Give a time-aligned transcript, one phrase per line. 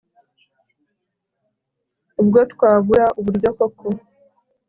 [2.21, 3.87] ubwo twabura uburyo koko